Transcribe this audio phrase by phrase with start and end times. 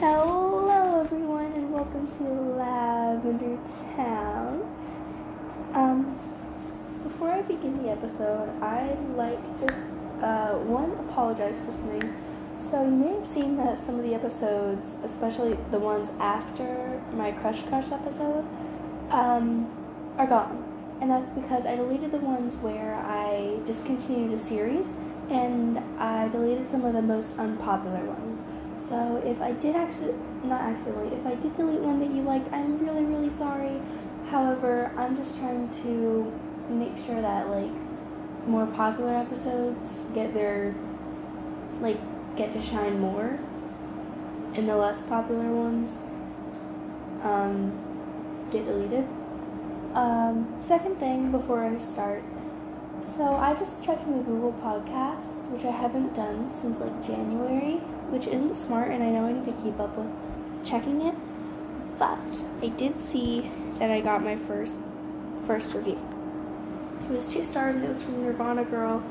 [0.00, 2.24] Hello, everyone, and welcome to
[2.56, 3.58] Lavender
[3.94, 4.62] Town.
[5.74, 6.18] Um,
[7.02, 9.88] before I begin the episode, I'd like just
[10.22, 12.14] uh, one apologize for something.
[12.56, 17.32] So you may have seen that some of the episodes, especially the ones after my
[17.32, 18.46] Crush Crush episode,
[19.10, 19.70] um,
[20.16, 20.64] are gone,
[21.02, 24.88] and that's because I deleted the ones where I discontinued a series,
[25.28, 28.40] and I deleted some of the most unpopular ones.
[28.88, 32.50] So if I did accident, not accidentally, if I did delete one that you liked,
[32.52, 33.80] I'm really, really sorry.
[34.30, 36.32] However, I'm just trying to
[36.68, 37.70] make sure that like
[38.46, 40.74] more popular episodes get their
[41.80, 41.98] like
[42.36, 43.38] get to shine more
[44.54, 45.96] and the less popular ones
[47.22, 47.72] um,
[48.50, 49.06] get deleted.
[49.94, 52.22] Um, second thing before I start,
[53.02, 58.26] so I just checked my Google Podcasts, which I haven't done since like January which
[58.26, 60.10] isn't smart, and I know I need to keep up with
[60.64, 61.14] checking it.
[61.98, 62.18] But
[62.62, 64.74] I did see that I got my first
[65.46, 65.98] first review.
[67.04, 69.02] It was two stars, and it was from Nirvana Girl,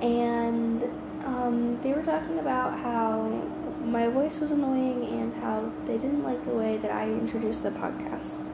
[0.00, 0.82] and
[1.24, 3.48] um, they were talking about how
[3.82, 7.70] my voice was annoying and how they didn't like the way that I introduced the
[7.70, 8.48] podcast.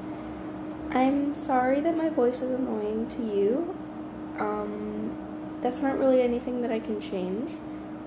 [0.90, 3.76] I'm sorry that my voice is annoying to you.
[4.38, 5.16] Um,
[5.60, 7.52] that's not really anything that I can change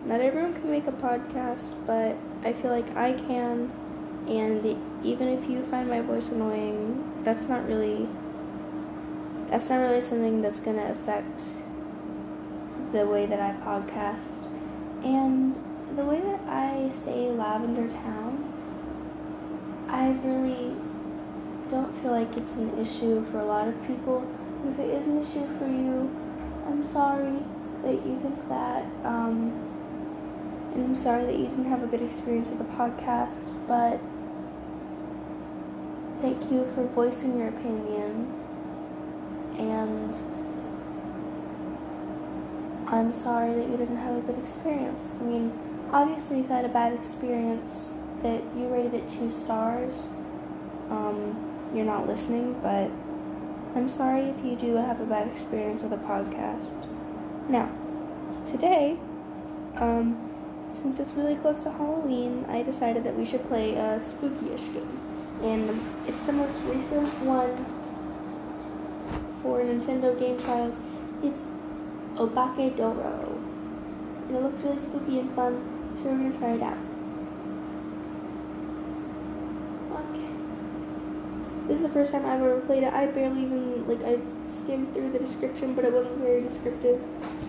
[0.05, 3.71] not everyone can make a podcast, but I feel like I can.
[4.27, 4.65] And
[5.03, 8.09] even if you find my voice annoying, that's not really
[9.47, 11.43] that's not really something that's going to affect
[12.91, 14.31] the way that I podcast.
[15.03, 15.55] And
[15.95, 18.51] the way that I say Lavender Town,
[19.87, 20.75] I really
[21.69, 24.27] don't feel like it's an issue for a lot of people.
[24.67, 26.09] If it is an issue for you,
[26.65, 27.37] I'm sorry
[27.83, 28.85] that you think that.
[29.03, 29.62] Um,
[30.73, 33.99] and I'm sorry that you didn't have a good experience with the podcast, but
[36.19, 38.33] thank you for voicing your opinion.
[39.57, 40.15] And
[42.87, 45.13] I'm sorry that you didn't have a good experience.
[45.19, 45.53] I mean,
[45.91, 50.07] obviously, you've had a bad experience that you rated it two stars.
[50.89, 52.89] Um, you're not listening, but
[53.75, 56.69] I'm sorry if you do have a bad experience with a podcast.
[57.47, 57.71] Now,
[58.47, 58.97] today,
[59.75, 60.32] um,
[60.73, 64.99] since it's really close to Halloween, I decided that we should play a spooky-ish game.
[65.41, 67.65] And it's the most recent one
[69.41, 70.79] for Nintendo Game Trials.
[71.21, 71.43] It's
[72.15, 73.37] Obakeidoro.
[74.27, 75.61] And it looks really spooky and fun,
[75.95, 76.77] so we're gonna try it out.
[79.91, 80.29] Okay.
[81.67, 82.93] This is the first time I've ever played it.
[82.93, 86.99] I barely even, like, I skimmed through the description, but it wasn't very descriptive.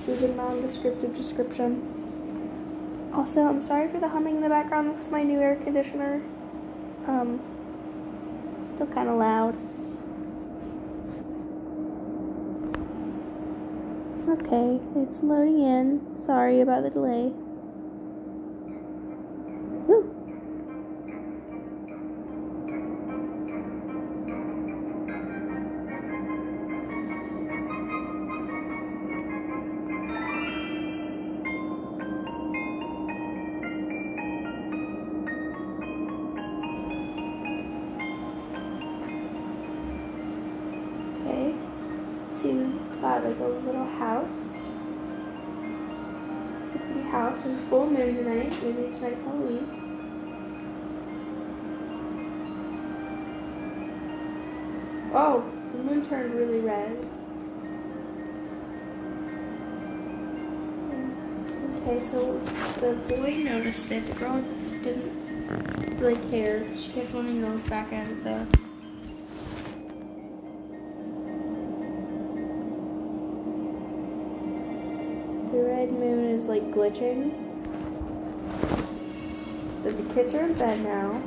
[0.07, 2.04] It was a non-descriptive description.
[3.15, 4.91] Also, I'm sorry for the humming in the background.
[4.91, 6.21] That's my new air conditioner.
[7.07, 7.41] Um,
[8.65, 9.55] still kind of loud.
[14.29, 16.25] Okay, it's loading in.
[16.27, 17.33] Sorry about the delay.
[56.65, 56.97] Red.
[61.77, 62.39] Okay, so
[62.81, 64.07] the boy noticed it.
[64.07, 64.43] The girl
[64.83, 66.67] didn't really care.
[66.79, 68.25] She kept wanting to look back at it.
[75.53, 77.33] The red moon is like glitching.
[79.83, 81.23] But the kids are in bed now.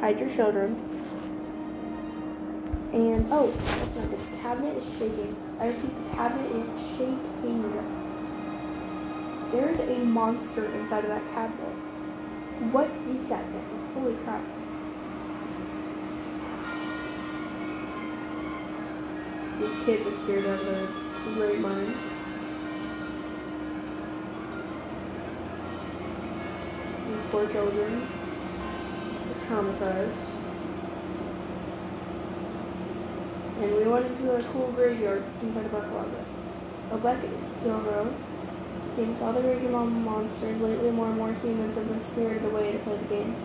[0.00, 0.97] Hide your children.
[2.92, 5.36] And oh, this cabinet is shaking.
[5.60, 7.62] I repeat, the cabinet is shaking.
[9.52, 11.74] There's a monster inside of that cabinet.
[12.72, 13.90] What is that thing?
[13.94, 14.42] Holy crap.
[19.58, 21.96] These kids are scared out of their right minds.
[27.30, 28.08] four children
[29.28, 30.37] are traumatized.
[33.60, 35.22] And we went into a cool graveyard
[35.66, 36.24] of our closet.
[36.92, 37.18] A black
[37.64, 38.14] Dilro
[38.96, 42.78] Thanks all the raging monsters, lately more and more humans have been spirited away to
[42.78, 43.36] play the game.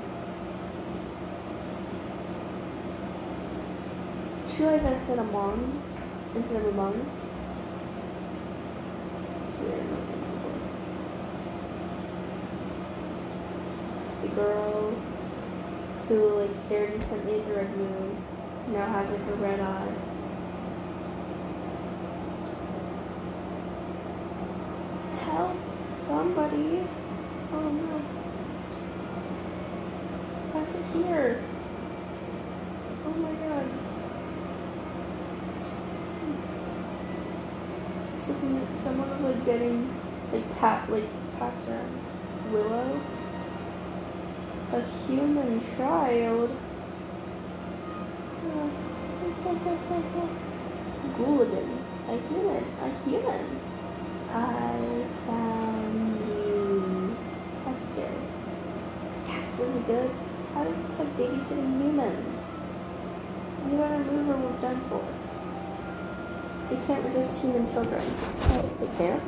[4.55, 5.81] Two eyes I said among
[6.35, 7.07] instead of.
[9.47, 9.85] It's weird.
[14.21, 14.91] The girl
[16.07, 18.23] who like stared intently at the red moon
[18.69, 19.93] now has like a red eye.
[25.19, 25.57] Help
[26.05, 26.83] somebody.
[27.51, 28.01] Oh no.
[30.51, 31.41] Pass it here.
[33.05, 33.67] Oh my god.
[38.25, 39.93] So some- someone was like getting
[40.31, 41.99] like pat like passed around
[42.51, 42.99] Willow.
[44.71, 46.49] A human child.
[51.17, 51.87] Ghouligans.
[52.07, 52.63] A human.
[52.81, 53.59] A human.
[54.31, 57.15] I found you.
[57.65, 58.23] That's scary.
[59.27, 60.09] Cats isn't good.
[60.53, 62.37] How did it start babysitting humans?
[63.65, 65.03] We better move or we're done for.
[66.69, 68.01] They can't resist human children.
[68.01, 69.23] Oh, they can't?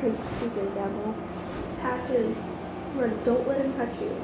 [0.00, 1.14] Great stupid devil.
[1.80, 2.36] Patches.
[2.94, 4.16] Where don't let him touch you.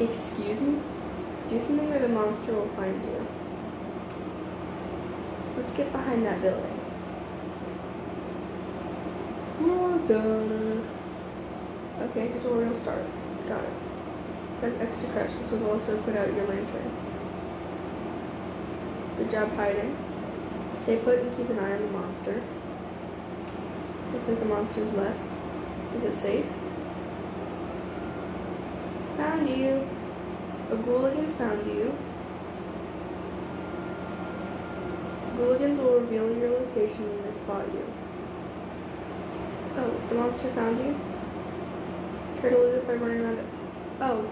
[0.00, 0.80] Excuse me?
[1.50, 3.26] Do something or the monster will find you.
[5.56, 6.80] Let's get behind that building.
[9.60, 10.88] Well done.
[12.00, 13.04] Okay, tutorial start.
[13.48, 13.81] Got it.
[14.62, 15.30] X to crouch.
[15.32, 16.96] This will also put out your lantern.
[19.18, 19.96] Good job hiding.
[20.76, 22.42] Stay put and keep an eye on the monster.
[24.12, 25.18] Looks like the monster's left.
[25.96, 26.46] Is it safe?
[29.16, 29.88] Found you.
[30.70, 31.96] A Ghouligan found you.
[35.36, 37.84] Ghouligans will reveal your location when they spot you.
[39.76, 41.00] Oh, the monster found you?
[42.40, 43.46] Try to lose it by running around it.
[44.00, 44.30] Oh.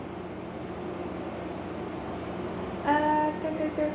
[3.80, 3.86] Oh.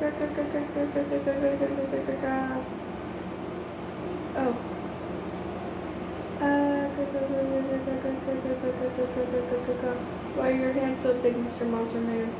[10.34, 11.70] Why are your hands so big, Mr.
[11.70, 12.34] Monsterman?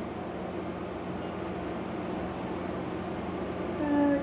[3.80, 4.18] Uh,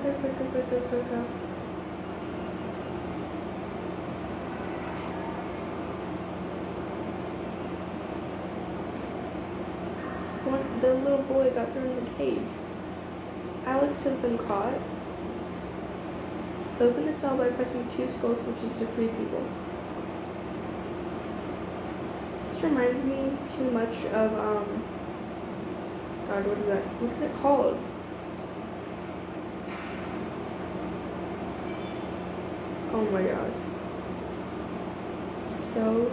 [10.82, 12.63] the little boy got thrown in the cage.
[13.66, 14.74] Alex has been caught.
[16.80, 19.46] Open the cell by pressing two skull switches to free people.
[22.50, 24.84] This reminds me too much of um.
[26.28, 26.82] God, what is that?
[26.82, 27.78] What is it called?
[32.92, 33.52] Oh my god.
[35.72, 36.12] So.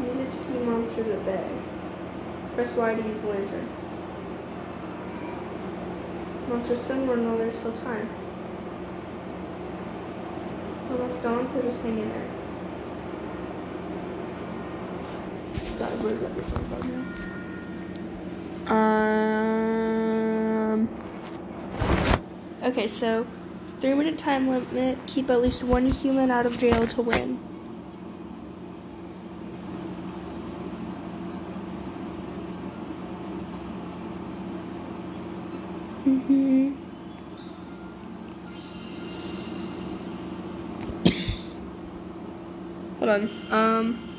[0.00, 1.48] Use it to keep monsters at bay.
[2.54, 3.81] Press Y to use lantern.
[6.52, 8.06] Monsters still run while there's still time.
[10.82, 12.28] It's almost gone, so just hang in there.
[15.78, 16.84] God, where's that different bug
[18.68, 18.74] now?
[20.74, 20.88] Um.
[22.62, 23.26] Okay, so
[23.80, 24.98] three minute time limit.
[25.06, 27.40] Keep at least one human out of jail to win.
[43.12, 43.30] one.
[43.50, 44.11] Um,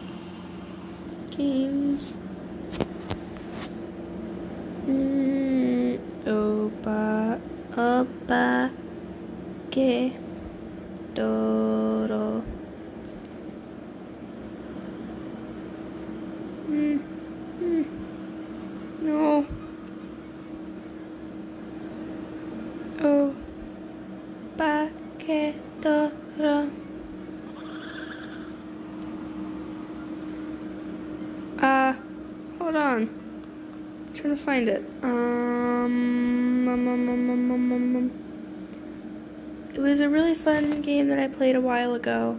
[41.84, 42.38] while ago,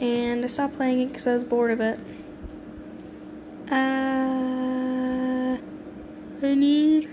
[0.00, 2.00] and I stopped playing it because I was bored of it.
[3.70, 5.58] Uh,
[6.42, 7.10] I need.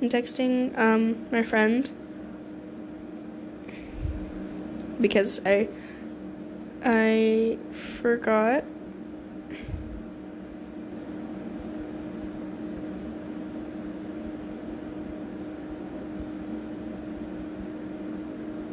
[0.00, 1.90] I'm texting um my friend
[5.00, 5.68] because I
[6.84, 8.64] I forgot.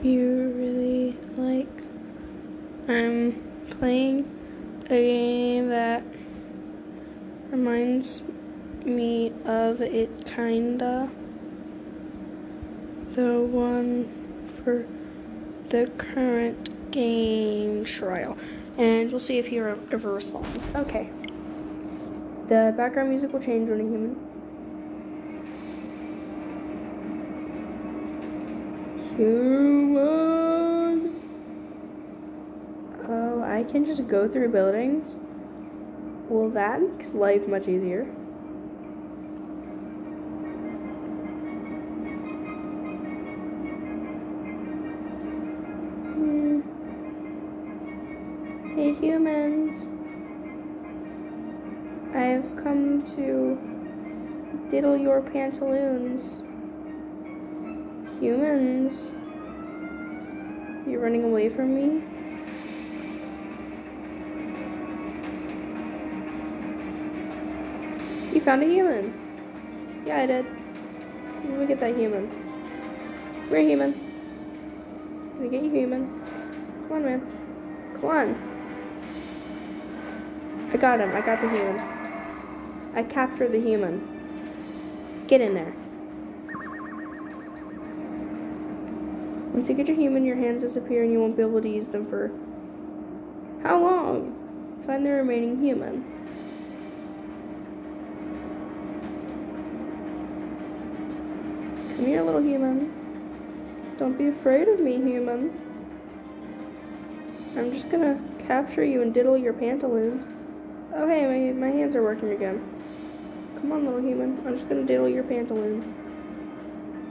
[0.03, 0.34] You
[2.95, 4.25] I'm playing
[4.85, 6.03] a game that
[7.49, 8.21] reminds
[8.85, 11.09] me of it kinda.
[13.11, 14.07] The one
[14.63, 14.85] for
[15.69, 18.37] the current game trial.
[18.77, 20.47] And we'll see if he ever responds.
[20.75, 21.09] Okay.
[22.47, 24.15] The background music will change when a human.
[33.07, 35.17] Oh, I can just go through buildings.
[36.29, 38.05] Well, that makes life much easier.
[46.15, 46.61] Hmm.
[48.75, 49.85] Hey humans,
[52.15, 53.57] I've come to
[54.71, 56.23] diddle your pantaloons.
[58.19, 59.11] Humans,
[60.87, 62.14] you're running away from me?
[68.35, 70.03] You found a human.
[70.05, 70.45] Yeah, I did.
[70.45, 72.29] Let me get that human.
[73.49, 73.93] We're human.
[75.35, 76.21] Let me get you human.
[76.89, 77.21] Come on, man.
[77.93, 78.35] Come on.
[80.73, 81.15] I got him.
[81.15, 81.79] I got the human.
[82.93, 85.25] I captured the human.
[85.27, 85.73] Get in there.
[89.53, 91.87] Once you get your human, your hands disappear and you won't be able to use
[91.87, 92.31] them for
[93.63, 94.35] how long?
[94.73, 96.14] Let's find the remaining human.
[101.95, 102.91] Come here, little human.
[103.97, 105.61] Don't be afraid of me, human.
[107.55, 110.27] I'm just gonna capture you and diddle your pantaloons.
[110.93, 112.61] Oh hey, my, my hands are working again.
[113.55, 114.45] Come on, little human.
[114.45, 115.85] I'm just gonna diddle your pantaloons.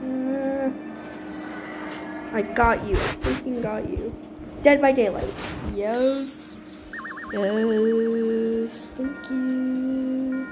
[0.03, 0.69] Uh,
[2.35, 2.95] I got you.
[2.95, 4.13] I freaking got you.
[4.61, 5.33] Dead by Daylight.
[5.73, 6.59] Yes.
[7.33, 8.91] Yes.
[8.95, 10.47] Thank you.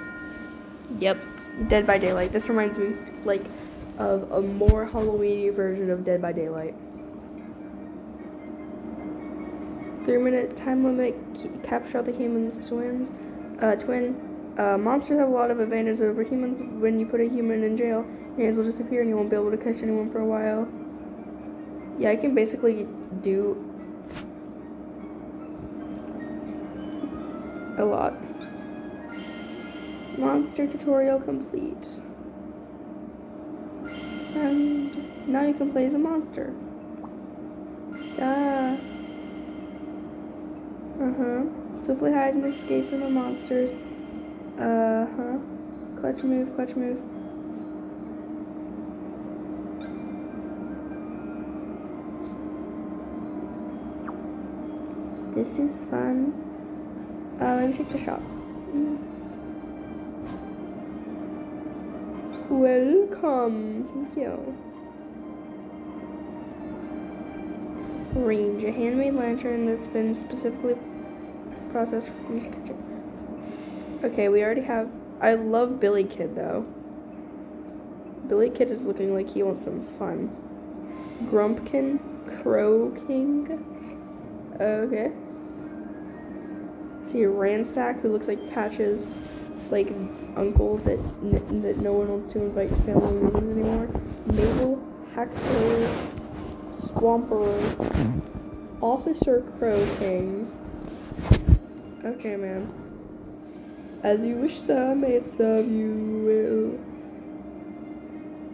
[0.97, 1.19] Yep.
[1.67, 2.31] Dead by Daylight.
[2.31, 3.43] This reminds me, like,
[3.97, 6.75] of a more Halloweeny version of Dead by Daylight.
[10.05, 11.15] Three minute time limit,
[11.63, 13.09] capture all the humans twins.
[13.61, 14.55] Uh, twin.
[14.57, 16.81] Uh, monsters have a lot of advantages over humans.
[16.81, 18.05] When you put a human in jail,
[18.37, 20.67] your hands will disappear and you won't be able to catch anyone for a while.
[21.99, 22.87] Yeah, I can basically
[23.21, 23.57] do
[27.77, 28.13] a lot.
[30.17, 31.87] Monster tutorial complete.
[34.35, 36.53] And now you can play as a monster.
[38.21, 38.77] Ah.
[41.01, 41.43] Uh-huh.
[41.83, 43.71] So if we hide and escape from the monsters.
[44.59, 45.39] Uh-huh.
[45.99, 47.01] Clutch move, clutch move.
[55.33, 56.31] This is fun.
[57.41, 58.21] Uh, let me check the shop.
[58.69, 58.99] Mm.
[62.51, 63.89] Welcome.
[63.95, 64.72] Thank you.
[68.15, 70.75] Range, a handmade lantern that's been specifically
[71.71, 72.09] processed.
[74.03, 74.89] Okay, we already have.
[75.19, 76.65] I love Billy Kid though.
[78.27, 80.29] Billy Kid is looking like he wants some fun.
[81.29, 81.99] Grumpkin,
[82.41, 83.65] Crow King.
[84.61, 85.11] Okay.
[87.09, 89.13] See Ransack, who looks like Patches,
[89.71, 89.87] like
[90.37, 90.99] uncle that
[91.63, 93.87] that no one wants to invite to family reunions anymore.
[94.27, 94.81] Mabel,
[95.15, 96.12] Hacksaw,
[97.03, 97.51] Swamper,
[98.79, 100.47] Officer Crow King.
[102.05, 102.71] Okay, man.
[104.03, 106.79] As you wish, sir, may it serve you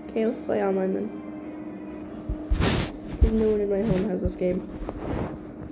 [0.02, 0.10] well.
[0.10, 1.10] Okay, let's play online then.
[3.40, 4.68] No one in my home has this game.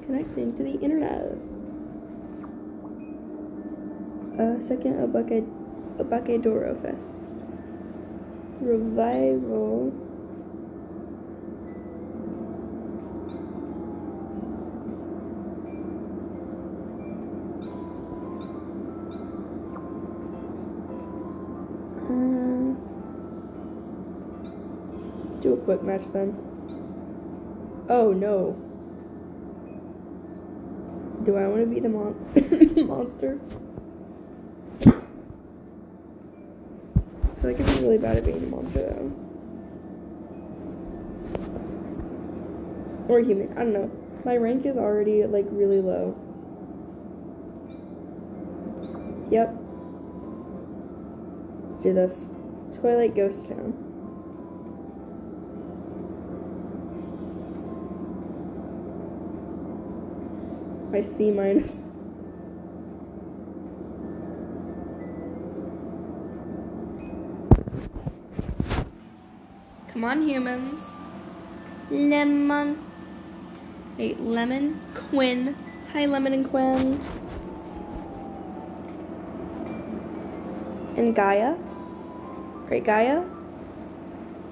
[0.06, 1.32] Connecting to the internet.
[4.40, 5.44] Uh, second, a bucket,
[5.98, 7.44] a Buckadoro Fest.
[8.62, 10.07] Revival.
[25.68, 26.30] Quick match then.
[27.90, 28.56] Oh no.
[31.26, 32.16] Do I want to be the mon
[32.88, 33.38] monster?
[34.80, 34.86] I
[37.42, 39.12] feel like I'm really bad at being a monster though.
[43.10, 43.92] Or human, I don't know.
[44.24, 46.16] My rank is already like really low.
[49.32, 49.54] Yep.
[51.66, 52.26] Let's do this.
[52.80, 53.87] Twilight Ghost Town.
[61.04, 61.72] C minus.
[69.88, 70.94] Come on, humans.
[71.90, 72.84] Lemon.
[73.98, 75.56] Hey, Lemon, Quinn.
[75.94, 77.00] Hi, Lemon and Quinn.
[80.96, 81.56] And Gaia.
[82.70, 83.24] Right, Gaia?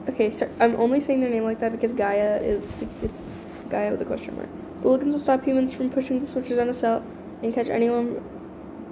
[0.10, 2.66] Okay, so I'm only saying their name like that because Gaia is,
[3.04, 3.30] it's
[3.70, 4.50] Gaia with a question mark.
[4.86, 7.04] Hooligans will stop humans from pushing the switches on a cell
[7.42, 8.24] and catch anyone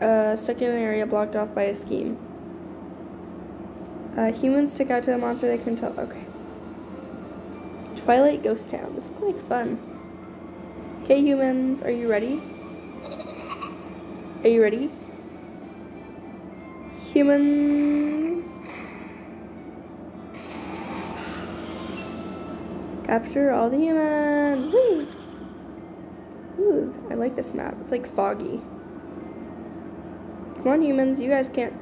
[0.02, 2.18] uh, stuck in an area blocked off by a scheme.
[4.18, 5.94] Uh, humans stick out to a monster they can tell.
[6.00, 6.26] Okay.
[7.98, 8.96] Twilight Ghost Town.
[8.96, 9.78] This looks like fun.
[11.04, 12.42] Okay, humans, are you ready?
[14.44, 14.92] Are you ready?
[17.14, 18.50] Humans.
[23.06, 24.74] Capture all the humans.
[24.74, 25.13] Whee!
[26.64, 27.76] Ooh, I like this map.
[27.82, 28.62] It's like foggy.
[30.58, 31.20] Come on, humans.
[31.20, 31.74] You guys can't.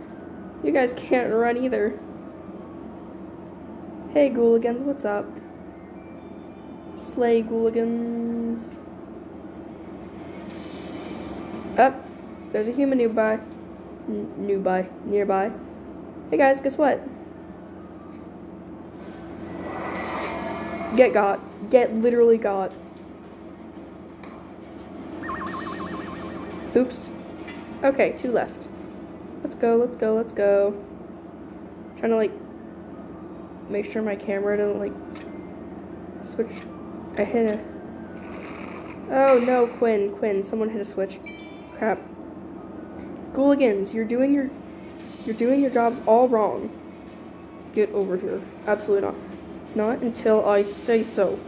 [0.64, 2.00] You guys can't run either.
[4.14, 5.26] Hey, Ghouligans, what's up?
[6.98, 8.78] Slay Ghouligans.
[11.78, 11.96] Up.
[11.96, 12.04] Oh,
[12.52, 13.40] there's a human nearby.
[14.08, 14.90] N nearby.
[15.06, 15.52] Nearby.
[16.30, 17.02] Hey guys, guess what?
[20.98, 21.40] Get got.
[21.70, 22.72] Get literally got.
[26.76, 27.10] Oops.
[27.84, 28.68] Okay, two left.
[29.44, 30.74] Let's go, let's go, let's go.
[31.98, 32.32] trying to like
[33.70, 34.94] make sure my camera doesn't like
[36.24, 36.62] switch.
[37.18, 37.64] I hit a.
[39.14, 41.20] Oh no, Quinn, Quinn, someone hit a switch.
[41.78, 42.00] Crap.
[43.34, 44.50] Ghouligans, you're doing your
[45.26, 46.70] you're doing your jobs all wrong.
[47.74, 48.42] Get over here.
[48.66, 49.16] Absolutely not.
[49.76, 51.40] Not until I say so.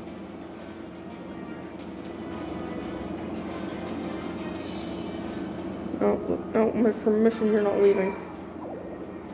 [6.04, 6.20] Oh,
[6.56, 8.14] oh, my permission, you're not leaving.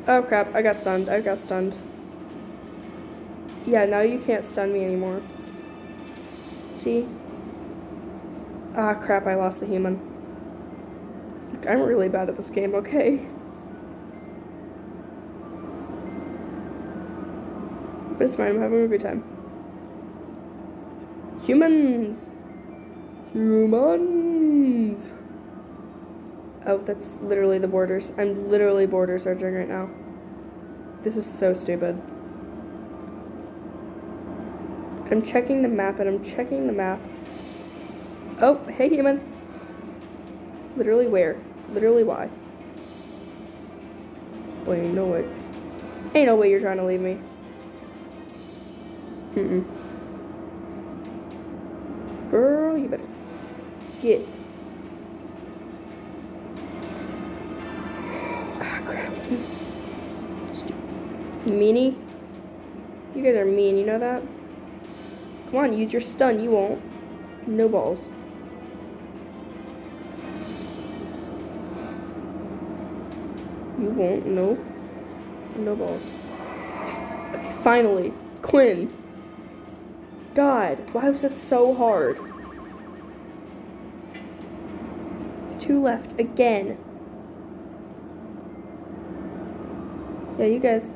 [0.07, 1.75] Oh crap, I got stunned, I got stunned.
[3.65, 5.23] Yeah, now you can't stun me anymore.
[6.77, 7.07] See?
[8.75, 9.99] Ah crap, I lost the human.
[11.67, 13.25] I'm really bad at this game, okay?
[18.17, 19.23] But it's fine, I'm having a good time.
[21.45, 22.29] Humans!
[23.33, 24.28] Humans!
[26.69, 28.11] Oh, that's literally the borders.
[28.15, 29.89] I'm literally border searching right now.
[31.03, 31.99] This is so stupid.
[35.09, 36.99] I'm checking the map and I'm checking the map.
[38.39, 39.19] Oh, hey human.
[40.77, 41.41] Literally where?
[41.73, 42.29] Literally why?
[44.67, 45.27] Ain't no way.
[46.13, 47.19] Ain't no way you're trying to leave me.
[49.33, 49.65] Mm-mm.
[52.29, 53.07] Girl, you better
[54.03, 54.38] get.
[61.51, 61.97] Meanie?
[63.15, 64.21] You guys are mean, you know that?
[65.51, 66.81] Come on, use your stun, you won't.
[67.47, 67.99] No balls.
[73.79, 74.25] You won't.
[74.25, 74.57] No.
[75.57, 76.03] No balls.
[77.63, 78.13] Finally.
[78.41, 78.93] Quinn.
[80.35, 82.19] God, why was that so hard?
[85.59, 86.77] Two left again.
[90.37, 90.89] Yeah, you guys.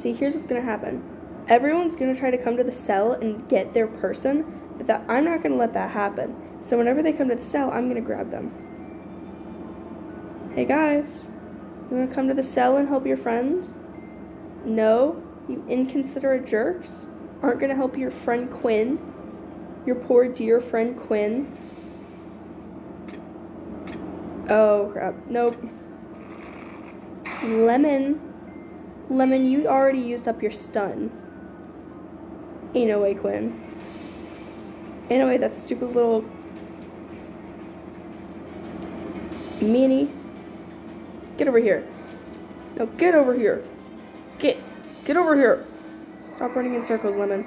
[0.00, 1.02] See, here's what's gonna happen.
[1.48, 4.46] Everyone's gonna try to come to the cell and get their person,
[4.78, 6.34] but that I'm not gonna let that happen.
[6.62, 8.50] So whenever they come to the cell, I'm gonna grab them.
[10.54, 11.26] Hey guys.
[11.90, 13.74] You want to come to the cell and help your friends?
[14.64, 17.06] No, you inconsiderate jerks
[17.42, 18.98] aren't to help your friend Quinn,
[19.84, 21.58] your poor dear friend Quinn.
[24.48, 25.62] Oh crap, nope.
[27.42, 28.29] Lemon,
[29.10, 31.10] Lemon, you already used up your stun.
[32.74, 33.60] No way, Quinn.
[35.10, 36.24] Ain't no way, that stupid little
[39.58, 40.10] meanie
[41.40, 41.88] Get over here.
[42.76, 43.64] No, get over here.
[44.38, 44.58] Get.
[45.06, 45.66] Get over here.
[46.36, 47.46] Stop running in circles, Lemon.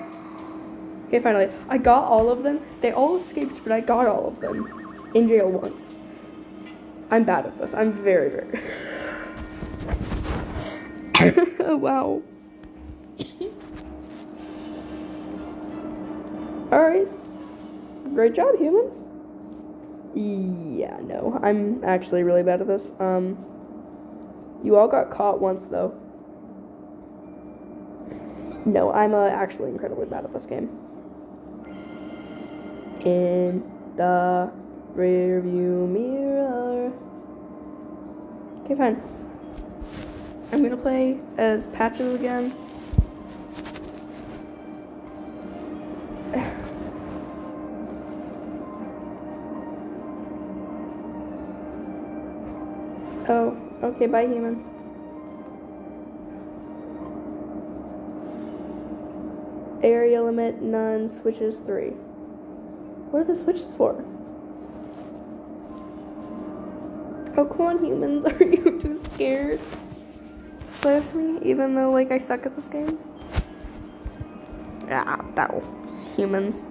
[1.10, 1.48] Okay, finally.
[1.70, 2.60] I got all of them.
[2.82, 5.12] They all escaped, but I got all of them.
[5.14, 5.94] In jail once.
[7.12, 7.76] I'm bad at this.
[7.76, 8.60] I'm very, very...
[11.78, 12.22] wow.
[16.72, 17.08] Alright.
[18.14, 19.04] Great job, humans.
[20.16, 21.40] Yeah, no.
[21.42, 22.92] I'm actually really bad at this.
[23.00, 23.38] Um...
[24.64, 25.94] You all got caught once, though.
[28.66, 30.70] No, I'm uh, actually incredibly bad at this game.
[33.04, 34.50] In the
[34.94, 36.94] rear view mirror.
[38.64, 39.02] Okay, fine.
[40.54, 42.56] I'm gonna play as Patches again.
[53.30, 54.64] oh, okay, bye, human.
[59.82, 61.94] Area limit, none, switches three.
[63.10, 64.06] What are the switches for?
[67.36, 68.26] Oh, come on, humans.
[68.28, 69.60] Are you too scared
[70.84, 73.00] play with me, even though, like, I suck at this game?
[74.92, 75.50] Ah, that
[76.14, 76.62] humans.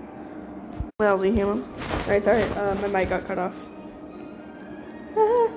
[0.99, 1.65] What else are you human?
[2.03, 3.55] Alright, sorry, uh, my mic got cut off.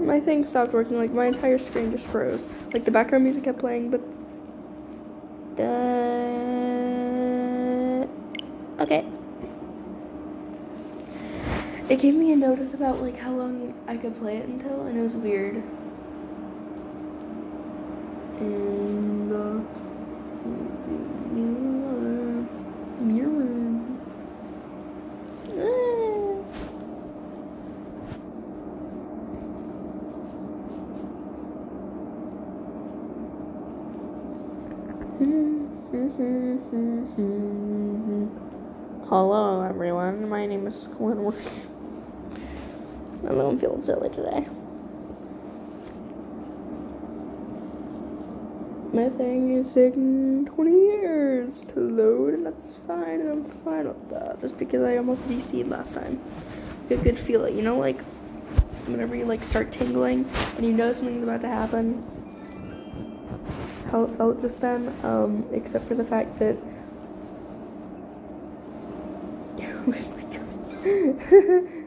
[0.00, 2.46] My thing stopped working, like, my entire screen just froze.
[2.72, 4.00] Like, the background music kept playing, but...
[8.80, 9.04] Okay.
[11.88, 14.98] It gave me a notice about like how long I could play it until, and
[14.98, 15.56] it was weird.
[18.40, 19.62] And uh,
[21.32, 22.44] mirror,
[23.00, 23.38] mirror.
[39.08, 40.28] Hello, everyone.
[40.28, 41.67] My name is Squidward.
[43.26, 44.46] I know I'm feeling silly today.
[48.92, 54.10] My thing is taking 20 years to load, and that's fine, and I'm fine with
[54.10, 54.40] that.
[54.40, 56.20] Just because I almost DC'd last time.
[56.88, 58.00] You could feel it, you know, like
[58.86, 60.24] whenever you like start tingling
[60.56, 62.02] and you know something's about to happen.
[63.90, 66.56] How it felt just then, um, except for the fact that.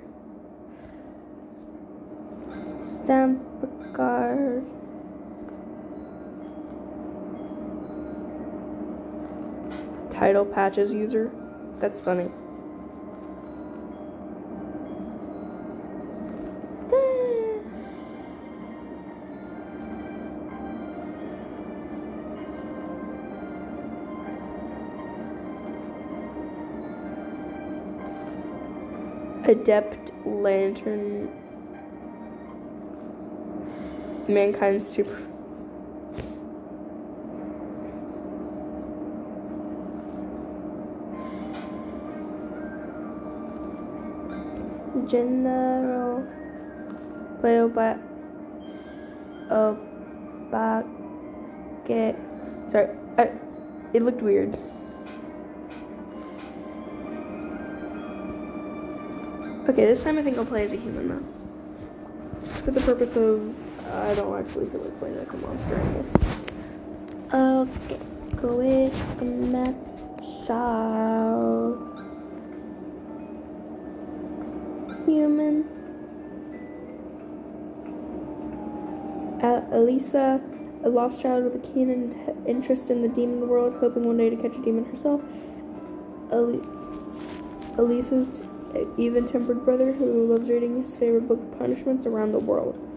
[3.03, 3.41] Stamp
[3.93, 4.63] card.
[10.13, 11.31] Title patches user.
[11.79, 12.29] That's funny.
[29.43, 31.40] Adept Lantern
[34.27, 35.19] Mankind's super
[45.09, 46.25] General
[47.41, 47.97] Play by
[49.49, 49.75] uh, a
[50.51, 52.15] bucket.
[52.71, 53.31] Sorry, I,
[53.93, 54.57] it looked weird.
[59.67, 61.23] Okay, this time I think I'll play as a human though.
[62.63, 63.55] For the purpose of,
[63.93, 66.05] I don't actually feel like playing like a monster anymore.
[67.33, 67.99] Okay,
[68.37, 69.75] go with a match
[75.05, 75.67] Human.
[79.41, 80.41] Uh, Elisa,
[80.83, 84.29] a lost child with a keen in- interest in the demon world, hoping one day
[84.29, 85.21] to catch a demon herself.
[86.31, 86.61] El-
[87.77, 88.43] Elisa's
[88.97, 92.90] even tempered brother who loves reading his favorite book, Punishments Around the World.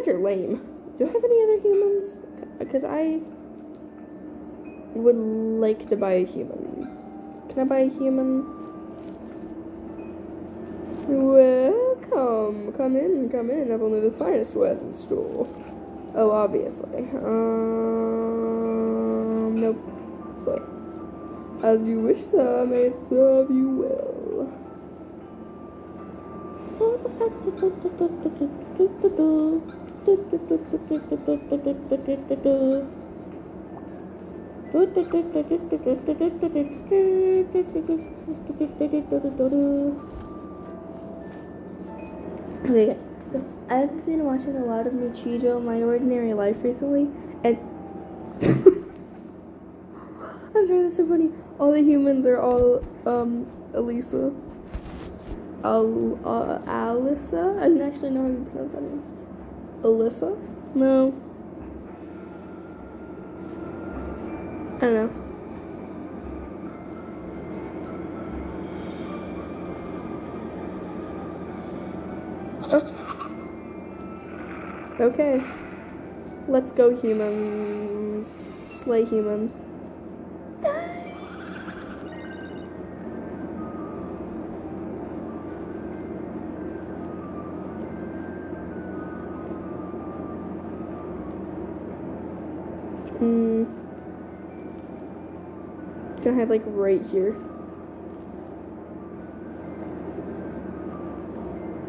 [0.00, 0.60] Guys are lame.
[0.98, 2.18] Do I have any other humans?
[2.58, 3.20] Because I
[4.94, 6.86] would like to buy a human.
[7.50, 8.46] Can I buy a human?
[11.06, 12.72] Welcome.
[12.78, 13.70] Come in, come in.
[13.70, 15.46] I've only the finest wares in store.
[16.14, 16.96] Oh, obviously.
[16.96, 17.60] Um,
[19.60, 19.76] nope.
[20.46, 20.62] Wait.
[21.62, 24.20] As you wish, sir, may it serve you well.
[42.64, 42.96] Okay.
[43.30, 47.08] So I've been watching a lot of Nichijou, My Ordinary Life recently,
[47.44, 47.56] and
[50.54, 51.30] I'm sorry, that's so funny.
[51.60, 54.32] All the humans are all um Elisa.
[55.62, 57.60] Al uh, Alyssa.
[57.60, 59.09] I didn't actually know how you pronounce that name.
[59.82, 60.36] Alyssa?
[60.74, 61.14] No.
[64.76, 65.10] I don't know.
[72.72, 72.84] Oh.
[75.00, 75.42] Okay.
[76.46, 78.48] Let's go humans.
[78.64, 79.54] Slay humans.
[96.34, 97.36] Hide like right here.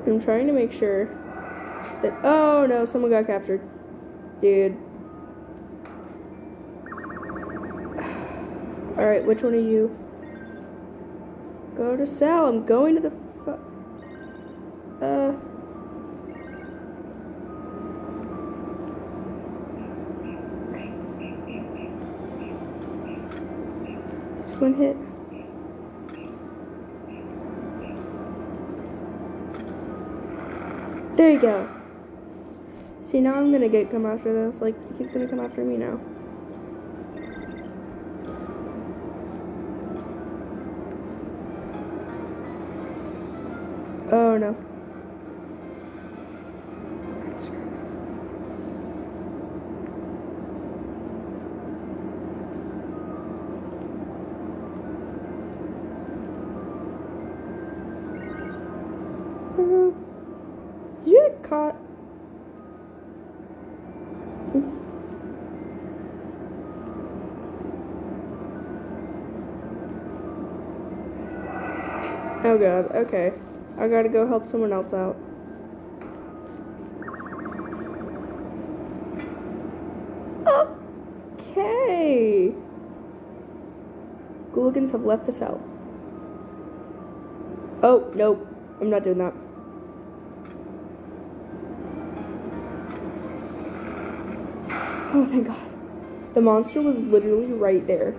[0.06, 1.06] I'm trying to make sure
[2.02, 2.14] that.
[2.24, 3.62] Oh no, someone got captured.
[4.42, 4.74] Dude.
[8.98, 9.96] Alright, which one are you?
[11.76, 12.48] Go to Sal.
[12.48, 13.12] I'm going to the.
[13.46, 15.34] Fu- uh.
[24.62, 24.95] One hit?
[31.17, 31.67] There you go.
[33.04, 34.62] See, now I'm gonna get come after this.
[34.62, 36.00] Like, he's gonna come after me now.
[44.13, 44.56] Oh no.
[59.58, 59.91] Uh,
[61.04, 61.76] Did you get caught?
[72.43, 73.34] Oh god, okay.
[73.78, 75.17] I gotta go help someone else out.
[81.52, 82.54] Okay.
[84.54, 85.62] Ghouligans have left the cell.
[87.84, 88.48] Oh, nope.
[88.80, 89.34] I'm not doing that.
[95.13, 95.72] Oh, thank God.
[96.34, 98.15] The monster was literally right there.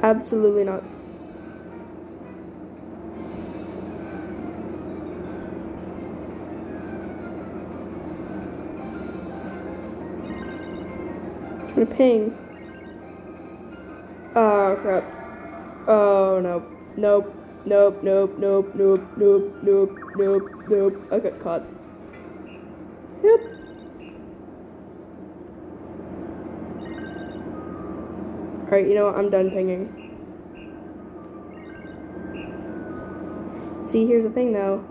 [0.00, 0.84] Absolutely not.
[11.74, 12.36] To ping.
[14.36, 15.04] Oh, crap.
[15.88, 16.64] Oh, no.
[16.96, 17.34] Nope.
[17.66, 21.08] Nope, nope, nope, nope, nope, nope, nope, nope.
[21.10, 21.62] I got caught.
[23.22, 23.40] Yep.
[28.64, 29.16] Alright, you know what?
[29.16, 29.88] I'm done pinging.
[33.82, 34.84] See, here's the thing though.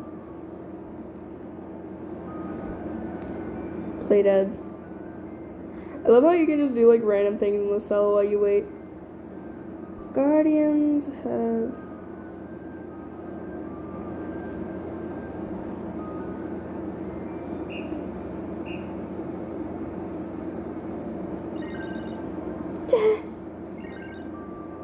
[4.08, 4.63] Play dead.
[6.06, 8.40] I love how you can just do like random things in the cell while you
[8.40, 8.66] wait.
[10.14, 11.74] Guardians have.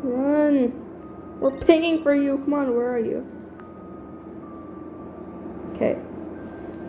[0.01, 1.39] Run!
[1.39, 2.37] We're pinging for you.
[2.37, 3.27] Come on, where are you?
[5.75, 5.99] Okay.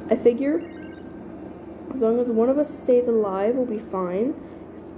[0.08, 0.79] I figure
[1.92, 4.34] as long as one of us stays alive, we'll be fine.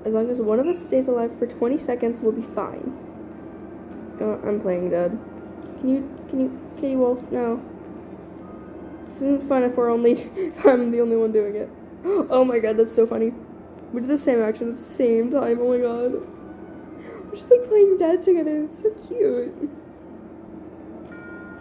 [0.04, 2.96] As long as one of us stays alive for 20 seconds, we'll be fine.
[4.20, 5.18] Oh, I'm playing dead.
[5.80, 7.20] Can you, can you, Kitty Wolf?
[7.30, 7.62] No.
[9.06, 10.12] This isn't fun if we're only,
[10.64, 11.68] I'm the only one doing it.
[12.30, 13.32] Oh my god, that's so funny.
[13.92, 15.58] We did the same action at the same time.
[15.60, 16.12] Oh my god.
[17.24, 18.64] We're just like playing dead together.
[18.64, 19.70] It's so cute.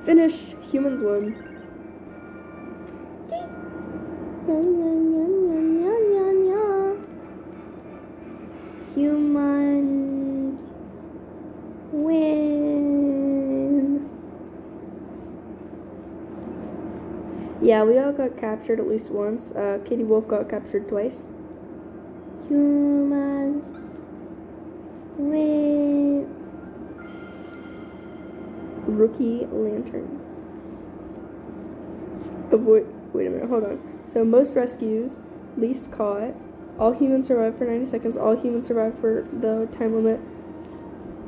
[0.05, 0.55] Finish.
[0.71, 1.50] Humans win.
[8.95, 10.59] Humans
[11.93, 12.49] win.
[17.61, 19.51] Yeah, we all got captured at least once.
[19.51, 21.25] Uh, Kitty Wolf got captured twice.
[22.49, 23.65] Humans
[25.17, 26.27] win.
[28.87, 30.19] Rookie Lantern.
[32.51, 32.87] Avoid.
[33.13, 33.90] Wait a minute, hold on.
[34.05, 35.17] So, most rescues,
[35.57, 36.35] least caught.
[36.79, 38.17] All humans survived for 90 seconds.
[38.17, 40.19] All humans survived for the time limit.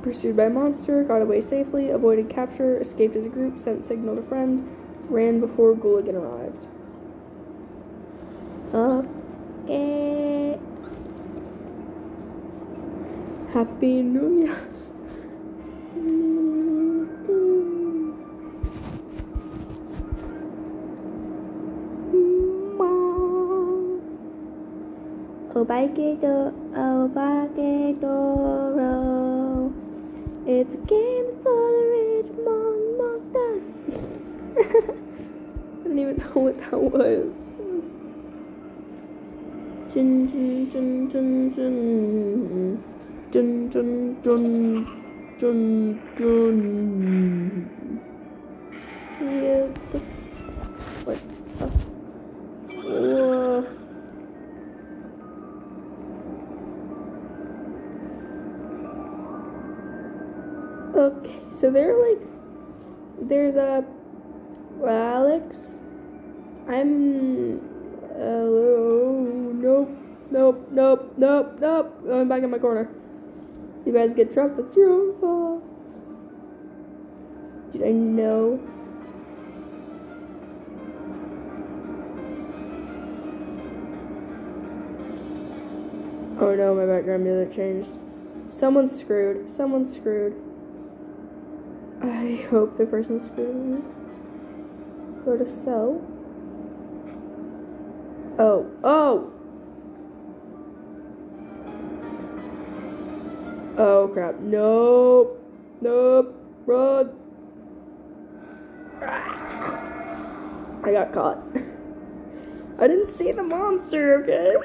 [0.01, 4.23] Pursued by monster, got away safely, avoided capture, escaped as a group, sent signal to
[4.23, 4.67] friend,
[5.09, 6.67] ran before Ghouligan arrived.
[8.73, 10.59] Okay.
[13.53, 16.29] Happy New Year.
[25.63, 28.11] Obaikedo, Obaikedo,
[30.45, 33.63] It's a game that's the rage among monsters.
[34.59, 37.33] I don't even know what that was.
[39.93, 42.83] Jun jun jun jun jun
[43.31, 44.43] jun jun jun
[45.39, 46.39] jun jun.
[49.19, 49.99] The,
[51.05, 51.19] what?
[51.59, 51.71] the-
[52.83, 53.72] Whoa.
[61.63, 62.19] So they're like,
[63.21, 63.85] there's a
[64.85, 65.77] Alex.
[66.67, 67.61] I'm.
[68.17, 69.53] Hello.
[69.55, 69.89] Nope.
[70.29, 70.67] Nope.
[70.71, 71.13] Nope.
[71.15, 71.57] Nope.
[71.61, 72.03] Nope.
[72.05, 72.89] Oh, I'm back in my corner.
[73.85, 74.57] You guys get trapped.
[74.57, 75.63] That's your own fault.
[77.71, 78.59] Did I know?
[86.41, 87.97] Oh no, my background music changed.
[88.49, 89.49] Someone's screwed.
[89.49, 90.52] Someone's screwed.
[92.03, 93.81] I hope the person's screwed me.
[95.23, 96.01] Go to sell.
[98.37, 99.31] Oh, oh!
[103.77, 104.39] Oh crap.
[104.41, 105.39] Nope.
[105.79, 106.35] Nope.
[106.65, 107.11] Run.
[110.83, 111.39] I got caught.
[112.79, 114.55] I didn't see the monster, okay?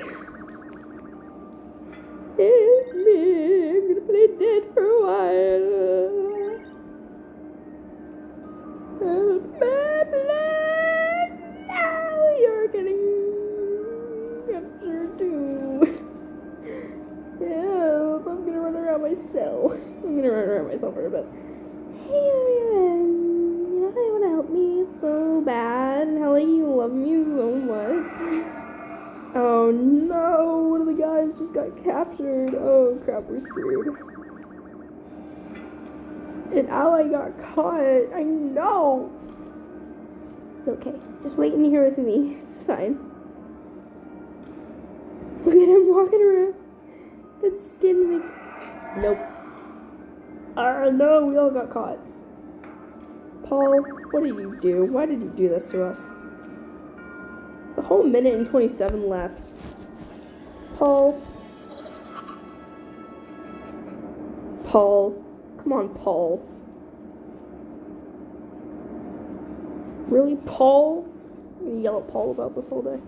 [2.37, 3.70] It's me.
[3.70, 5.88] I'm gonna play dead for a while.
[33.28, 33.86] We're screwed.
[36.52, 38.14] An ally got caught.
[38.14, 39.12] I know.
[40.58, 40.94] It's okay.
[41.22, 42.38] Just wait in here with me.
[42.52, 42.98] It's fine.
[45.44, 46.54] Look at him walking around.
[47.42, 48.30] That skin makes.
[48.96, 49.18] Nope.
[50.56, 51.98] Ah, no, we all got caught.
[53.44, 54.84] Paul, what did you do?
[54.86, 56.02] Why did you do this to us?
[57.76, 59.40] A whole minute and 27 left.
[60.76, 61.22] Paul.
[64.78, 65.10] Paul.
[65.60, 66.40] Come on, Paul.
[70.06, 71.04] Really, Paul?
[71.58, 73.00] I'm gonna yell at Paul about this whole day.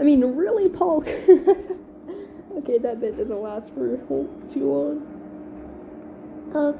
[0.00, 1.02] I mean, really, Paul?
[2.56, 3.98] okay, that bit doesn't last for
[4.48, 5.02] too long.
[6.54, 6.72] Uh.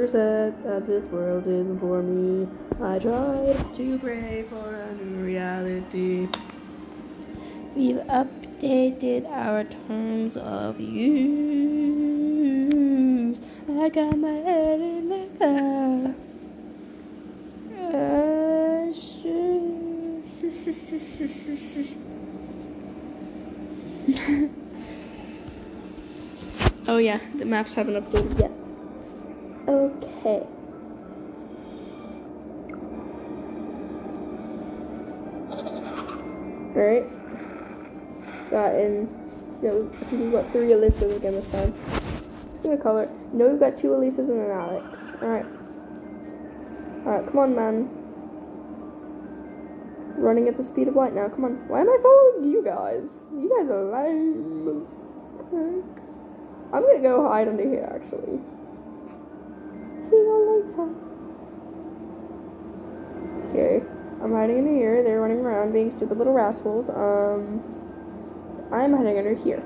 [0.00, 2.48] Father said that this world isn't for me.
[2.82, 6.26] I tried to pray for a new reality.
[7.76, 11.36] We've updated our terms of use.
[13.68, 16.14] I got my head in the car.
[26.88, 28.59] Oh yeah, the maps haven't updated yet.
[30.20, 30.46] Okay.
[36.76, 37.06] Alright.
[38.50, 39.08] Got in.
[39.62, 41.74] No, I think we got three Alysas again this time.
[41.88, 43.08] I'm gonna call her.
[43.32, 44.98] No, we've got two Alysas and an Alex.
[45.22, 45.46] Alright.
[47.06, 47.88] Alright, come on, man.
[50.18, 51.30] Running at the speed of light now.
[51.30, 51.66] Come on.
[51.66, 53.26] Why am I following you guys?
[53.32, 54.86] You guys are lame.
[56.74, 58.38] I'm gonna go hide under here, actually.
[60.60, 60.88] Later.
[63.48, 63.82] Okay.
[64.22, 65.02] I'm hiding under here.
[65.02, 66.88] They're running around being stupid little rascals.
[66.90, 67.62] Um,
[68.70, 69.62] I'm hiding under here.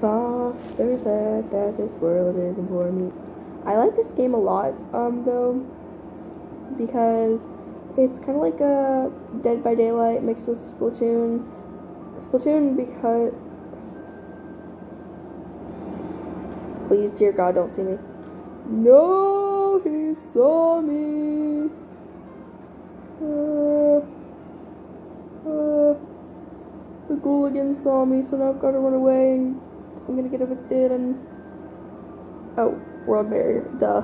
[0.00, 3.12] Father said that this world isn't for me.
[3.66, 5.54] I like this game a lot, um, though,
[6.78, 7.46] because
[7.98, 11.46] it's kind of like a Dead by Daylight mixed with Splatoon.
[12.16, 13.34] Splatoon because.
[16.88, 17.98] Please, dear God, don't see me.
[18.66, 21.70] No, he saw me.
[23.20, 23.98] Uh,
[25.48, 25.94] uh,
[27.08, 29.60] the Ghoul saw me, so now I've got to run away and
[30.06, 31.26] I'm gonna get evicted and.
[32.56, 33.70] Oh, world barrier.
[33.78, 34.02] Duh.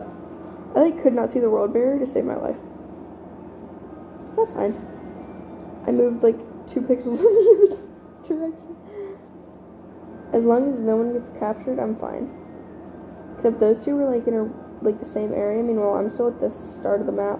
[0.74, 2.56] I like could not see the world barrier to save my life.
[4.36, 4.74] That's fine.
[5.86, 8.76] I moved like two pixels in the other direction.
[10.32, 12.43] As long as no one gets captured, I'm fine.
[13.44, 14.48] Except those two were like in a
[14.82, 15.62] like the same area.
[15.62, 17.36] Meanwhile, I'm still at the start of the map.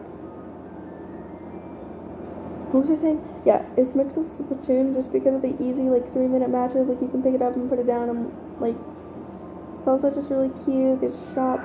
[2.68, 3.24] What was I saying?
[3.46, 6.88] Yeah, it's mixed with Splatoon just because of the easy like three minute matches.
[6.88, 8.76] Like you can pick it up and put it down and like
[9.78, 11.02] it's also just really cute.
[11.02, 11.60] A shop.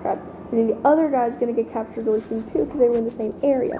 [0.00, 0.16] Crap.
[0.50, 3.04] And then the other guy's gonna get captured really soon too because they were in
[3.04, 3.76] the same area.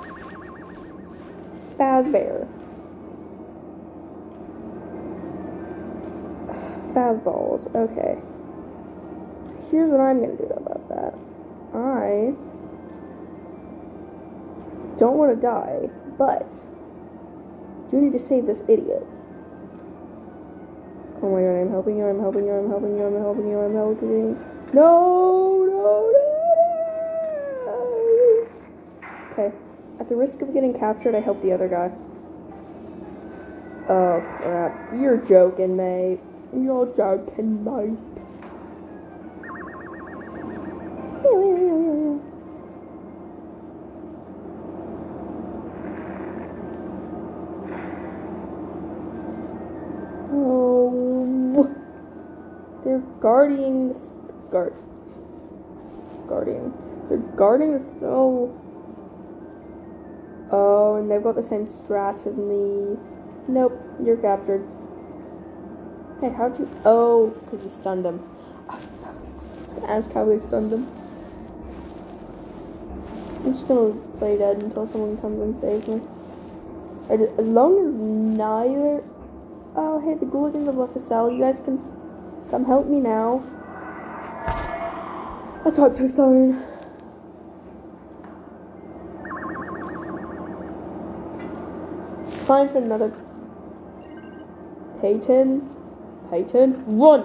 [1.78, 2.47] Fazbear.
[6.93, 7.74] Fazballs.
[7.74, 8.20] Okay.
[9.73, 11.14] Here's what I'm gonna do about that.
[11.75, 12.35] I
[14.99, 16.47] don't want to die, but
[17.91, 19.07] you need to save this idiot.
[21.23, 23.59] Oh my god, I'm helping you, I'm helping you, I'm helping you, I'm helping you,
[23.61, 24.39] I'm helping you.
[24.75, 26.29] No, no, no,
[27.64, 28.47] no.
[29.33, 29.57] Okay.
[30.01, 31.91] At the risk of getting captured, I help the other guy.
[33.89, 34.93] Oh crap.
[34.93, 36.20] You're joking, mate.
[36.55, 38.22] You're joking, mate.
[53.23, 53.95] Guarding
[54.51, 54.75] guard.
[56.27, 56.75] Guardian.
[57.09, 58.59] They're guarding the soul.
[60.51, 62.99] Oh, and they've got the same strats as me.
[63.47, 64.66] Nope, you're captured.
[66.20, 66.68] Hey, how'd you?
[66.85, 68.29] Oh, because you stunned him.
[68.68, 68.81] Ah,
[69.77, 70.89] gonna ask how they stunned him.
[73.45, 76.01] I'm just gonna play dead until someone comes and saves me.
[77.09, 77.95] As long as
[78.37, 79.05] neither.
[79.77, 81.31] Oh, hey, the Ghouligans have left the cell.
[81.31, 81.79] You guys can
[82.53, 83.42] come help me now.
[85.64, 86.62] Let's talk to phone.
[92.28, 93.11] It's fine for another.
[95.00, 95.66] Peyton,
[96.30, 97.22] Peyton, run!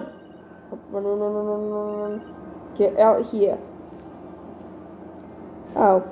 [0.70, 2.74] Run, run, run, run, run, run, run.
[2.78, 3.58] Get out here.
[5.76, 6.08] Oh,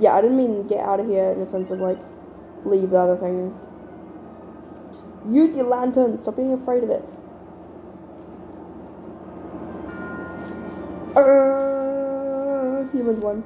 [0.00, 1.98] yeah, I didn't mean get out of here in the sense of like
[2.64, 3.56] leave the other thing.
[4.88, 6.18] Just use your lantern.
[6.18, 7.04] Stop being afraid of it.
[11.18, 13.42] Uh, humans won.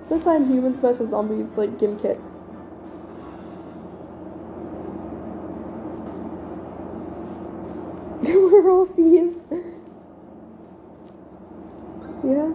[0.00, 2.18] It's like playing humans versus zombies, like Gimkit.
[8.22, 9.34] We're all C's.
[12.24, 12.54] Yeah.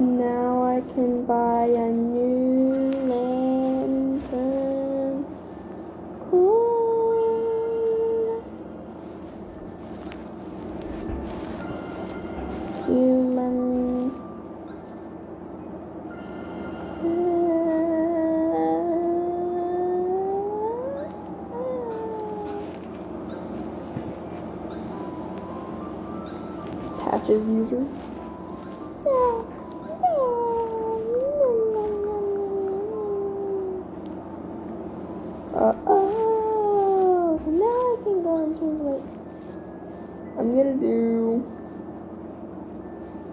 [0.00, 1.88] Now I can buy a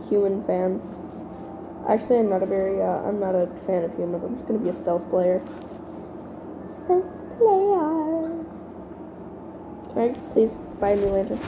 [0.09, 0.81] human fan.
[1.87, 4.23] Actually, I'm not a very, uh, I'm not a fan of humans.
[4.23, 5.41] I'm just gonna be a stealth player.
[6.83, 7.05] Stealth
[7.37, 8.45] player.
[9.93, 11.39] Can I please buy a new lantern?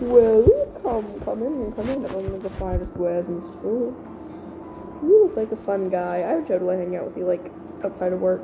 [0.00, 0.42] Well,
[0.82, 2.04] come, come in, come in.
[2.06, 3.94] I'm one of the finest wares in store.
[5.02, 6.20] You look like a fun guy.
[6.22, 7.52] I would totally hang out with you, like,
[7.84, 8.42] outside of work.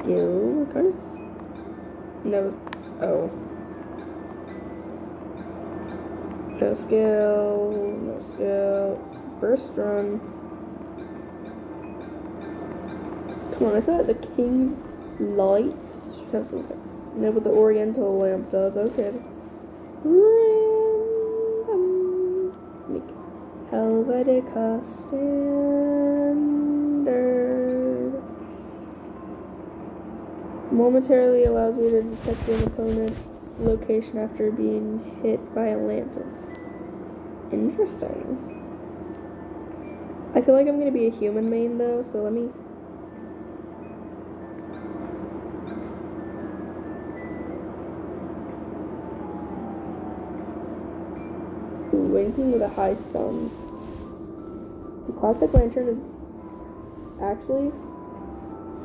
[0.00, 1.20] Skill, s-
[2.24, 2.54] No,
[3.02, 3.45] oh.
[6.60, 8.96] No skill, no skill.
[9.40, 10.20] Burst run.
[13.52, 14.82] Come on, I thought the King
[15.18, 15.76] Light
[16.16, 16.80] should have some kind-
[17.16, 18.76] No, but the Oriental lamp does.
[18.76, 19.38] Okay, that's
[20.02, 20.46] random.
[23.70, 25.36] Helvetica standard.
[30.70, 33.16] Momentarily allows you to detect an opponent
[33.58, 36.32] location after being hit by a lantern.
[37.52, 38.52] Interesting.
[40.34, 42.50] I feel like I'm gonna be a human main though, so let me.
[51.94, 53.50] Ooh, anything with a high stun.
[55.06, 55.98] The classic lantern is
[57.22, 57.72] actually.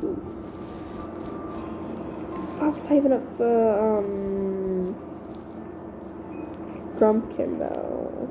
[0.04, 0.61] Ooh.
[2.62, 4.94] I'm saving up for um
[6.96, 8.30] Grumpkin though.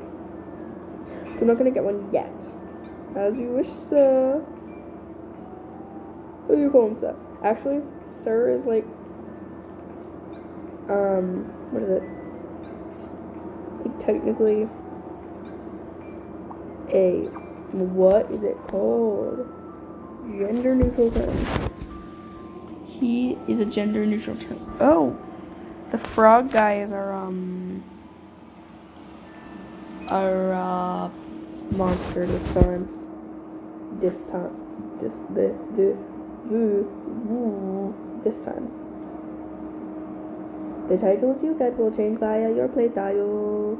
[1.26, 2.32] I'm not gonna get one yet.
[3.16, 4.42] As you wish, sir.
[6.48, 7.14] Who are you calling sir?
[7.44, 8.86] Actually, sir is like
[10.90, 12.04] um what is it?
[12.88, 14.70] It's like technically
[16.94, 17.28] a
[17.74, 19.46] what is it called?
[20.40, 21.91] Gender neutral term.
[23.02, 24.78] He is a gender neutral term.
[24.80, 25.18] Oh,
[25.92, 27.84] the frog guy is our um
[30.08, 31.10] our uh,
[31.72, 32.88] monster this time.
[34.00, 34.54] This time,
[35.02, 35.98] this the the
[38.24, 38.70] this time.
[40.88, 43.80] The titles you get will change via your playstyle.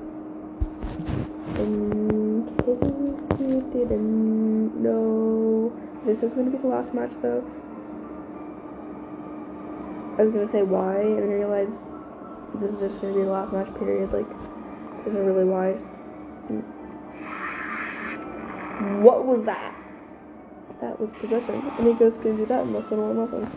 [1.60, 5.72] In case you didn't know,
[6.06, 7.44] this is going to be the last match though.
[10.18, 11.78] I was to say why, and then I realized
[12.56, 14.12] this is just to be the last match, period.
[14.12, 14.28] Like,
[15.08, 15.74] isn't really why.
[19.02, 19.76] What was that?
[20.82, 21.62] That was possession.
[21.78, 23.48] And he goes, can do that unless I don't want nothing.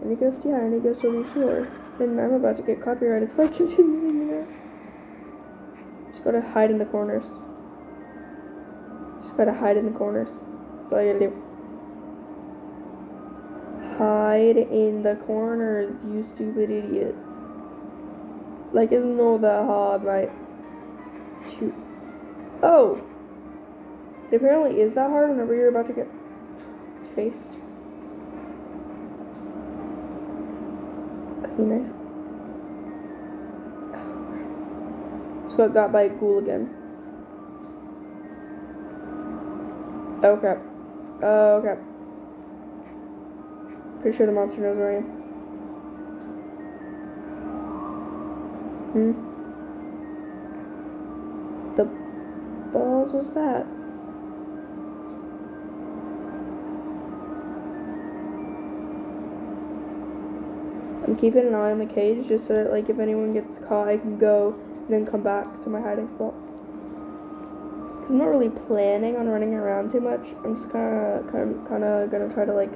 [0.00, 1.68] And he goes, yeah, and he goes, so you sure?
[2.00, 4.46] And I'm about to get copyrighted if I continue singing that.
[6.12, 7.24] Just gotta hide in the corners.
[9.22, 10.30] Just gotta hide in the corners.
[10.82, 11.47] That's all you gotta do.
[13.98, 17.16] Hide in the corners, you stupid idiot.
[18.72, 20.30] Like, isn't all that hard, right?
[21.50, 21.74] Shoot.
[22.62, 23.02] Oh!
[24.30, 26.06] It apparently is that hard whenever you're about to get
[27.16, 27.52] chased.
[31.58, 31.88] Be nice.
[35.46, 36.72] Just got got by a ghoul again.
[40.22, 40.62] Oh crap.
[41.20, 41.97] Oh crap.
[44.00, 45.04] Pretty sure the monster knows where I am.
[48.92, 49.12] Hmm.
[51.76, 51.84] The
[52.72, 53.66] balls was that?
[61.06, 63.88] I'm keeping an eye on the cage just so that like if anyone gets caught
[63.88, 64.54] I can go
[64.86, 66.34] and then come back to my hiding spot.
[68.00, 70.28] Cause I'm not really planning on running around too much.
[70.44, 72.72] I'm just kinda kinda kinda gonna try to like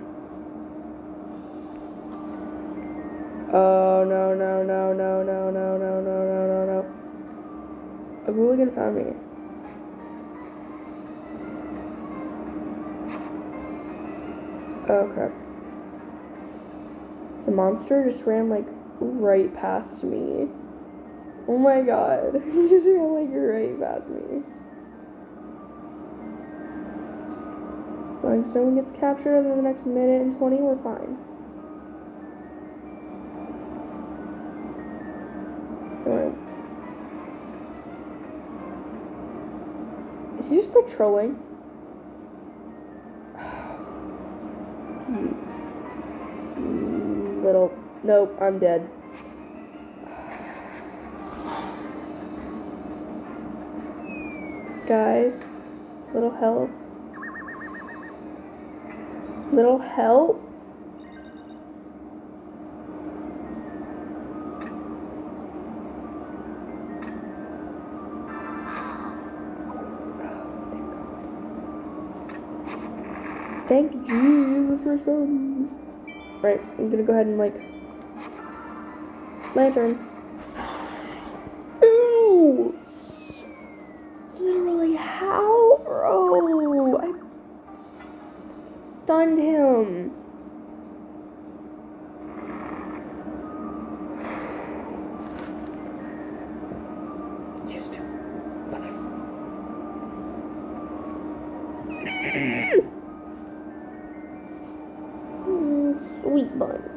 [3.55, 6.87] Oh no no no no no no no no no no no
[8.27, 9.13] A hooligan found me.
[14.89, 15.33] Oh crap.
[17.45, 18.67] The monster just ran like
[19.01, 20.49] right past me.
[21.47, 22.41] Oh my god.
[22.43, 24.43] He just ran like right past me.
[28.19, 31.32] So long as no gets captured in the next minute and 20, we're fine.
[40.87, 41.35] Patrolling?
[45.07, 45.29] Hmm.
[47.45, 47.73] Little.
[48.03, 48.83] Nope, I'm dead.
[54.89, 55.33] Guys,
[56.13, 56.69] little help.
[59.53, 60.42] Little help.
[73.91, 75.69] Thank you for some.
[76.41, 77.55] Right, I'm gonna go ahead and like
[79.55, 80.12] lantern.
[106.55, 106.93] Bye.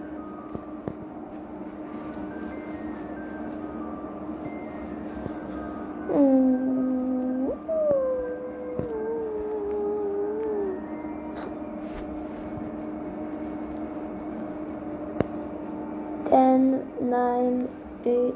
[16.29, 17.69] Ten, nine,
[18.05, 18.35] eight,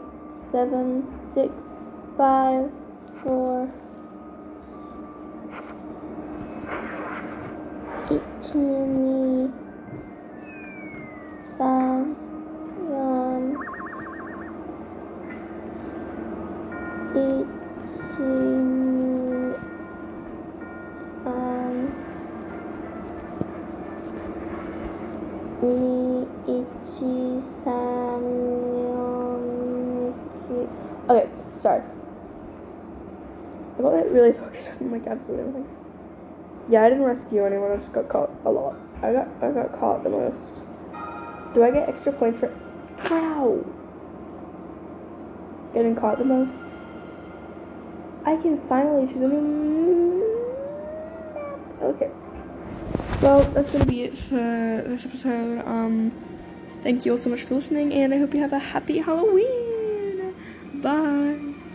[0.52, 0.99] seven.
[36.70, 37.72] Yeah, I didn't rescue anyone.
[37.72, 38.76] I just got caught a lot.
[39.02, 41.54] I got I got caught the most.
[41.56, 42.54] Do I get extra points for?
[43.06, 43.66] Ow!
[45.74, 46.58] Getting caught the most.
[48.26, 50.10] I can finally choose a new.
[51.82, 52.12] Okay.
[53.22, 55.66] Well, that's gonna be it for this episode.
[55.66, 56.12] Um,
[56.84, 60.36] thank you all so much for listening, and I hope you have a happy Halloween.
[60.76, 61.49] Bye.